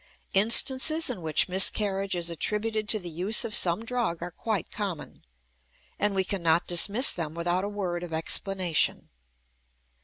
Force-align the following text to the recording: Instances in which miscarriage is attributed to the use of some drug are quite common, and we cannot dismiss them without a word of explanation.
Instances 0.33 1.11
in 1.11 1.21
which 1.21 1.47
miscarriage 1.47 2.15
is 2.15 2.31
attributed 2.31 2.89
to 2.89 2.97
the 2.97 3.07
use 3.11 3.45
of 3.45 3.53
some 3.53 3.85
drug 3.85 4.19
are 4.23 4.31
quite 4.31 4.71
common, 4.71 5.23
and 5.99 6.15
we 6.15 6.23
cannot 6.23 6.65
dismiss 6.65 7.11
them 7.13 7.35
without 7.35 7.63
a 7.63 7.69
word 7.69 8.01
of 8.01 8.11
explanation. 8.11 9.09